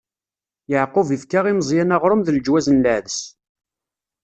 Yeɛqub 0.71 1.07
ifka 1.15 1.39
i 1.51 1.53
Meẓyan 1.57 1.95
aɣrum 1.95 2.21
d 2.23 2.27
leǧwaz 2.33 2.67
n 2.69 2.77
leɛdes. 2.83 3.19